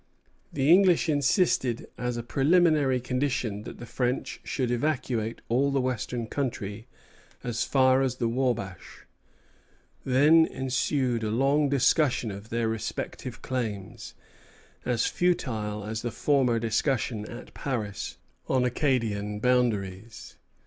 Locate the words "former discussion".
16.09-17.27